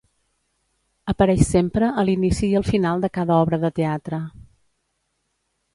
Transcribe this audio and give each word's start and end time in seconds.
Apareix 1.13 1.43
sempre 1.49 1.89
a 1.99 2.07
l'inici 2.09 2.43
i 2.49 2.59
al 2.61 2.67
final 2.71 3.05
de 3.05 3.13
cada 3.19 3.37
obra 3.45 3.61
de 3.67 3.73
teatre. 3.81 4.25